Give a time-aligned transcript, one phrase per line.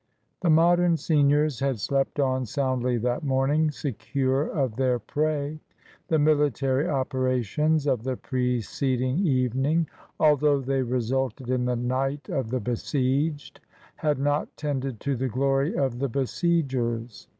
[0.41, 5.59] The Modern seniors had slept on soundly that morning, secure of their prey.
[6.07, 9.87] The military operations of the preceding evening,
[10.19, 13.59] although they resulted in the night of the besieged,
[13.97, 17.27] had not tended to the glory of the besiegers.